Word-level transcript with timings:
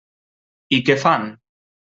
I 0.77 0.81
què 0.87 0.97
fan? 1.05 1.31